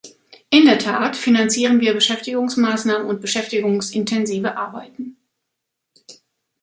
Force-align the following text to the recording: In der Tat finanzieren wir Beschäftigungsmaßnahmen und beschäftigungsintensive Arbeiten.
In 0.49 0.65
der 0.65 0.79
Tat 0.79 1.15
finanzieren 1.15 1.79
wir 1.79 1.93
Beschäftigungsmaßnahmen 1.93 3.07
und 3.07 3.21
beschäftigungsintensive 3.21 4.57
Arbeiten. 4.57 5.15